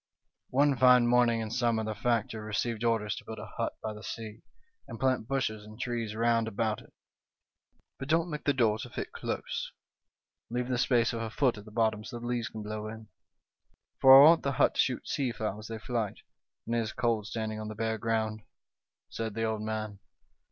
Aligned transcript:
"One 0.49 0.75
fine 0.77 1.05
morning 1.05 1.41
in 1.41 1.51
summer 1.51 1.83
the 1.83 1.93
factor 1.93 2.41
received 2.43 2.83
orders 2.83 3.15
to 3.17 3.23
build 3.23 3.37
a 3.37 3.45
hut 3.57 3.73
by 3.83 3.93
the 3.93 4.01
sea, 4.01 4.41
and 4.87 4.99
plant 4.99 5.27
bushes 5.27 5.63
and 5.63 5.79
trees 5.79 6.15
round 6.15 6.47
about 6.47 6.81
it.' 6.81 6.91
But 7.99 8.07
don't 8.07 8.31
make 8.31 8.45
the 8.45 8.51
door 8.53 8.79
to 8.79 8.89
fit 8.89 9.11
close; 9.11 9.71
leave 10.49 10.69
the 10.69 10.79
space 10.79 11.13
of 11.13 11.21
a 11.21 11.29
foot 11.29 11.59
at 11.59 11.65
the 11.65 11.71
bottom, 11.71 12.03
so 12.03 12.17
the 12.17 12.25
leaves 12.25 12.49
can 12.49 12.63
blow 12.63 12.87
in, 12.87 13.09
for 13.99 14.19
I 14.19 14.25
want 14.27 14.41
the 14.41 14.53
hut 14.53 14.73
to 14.73 14.79
shoot 14.81 15.07
sea 15.07 15.31
fowl 15.31 15.59
as 15.59 15.67
they 15.67 15.77
flight, 15.77 16.21
and 16.65 16.73
it 16.73 16.79
is 16.79 16.93
cold 16.93 17.27
standing 17.27 17.59
on 17.59 17.67
the 17.67 17.75
bare 17.75 17.99
ground,' 17.99 18.41
said 19.07 19.35
the 19.35 19.43
old 19.43 19.61
man. 19.61 19.99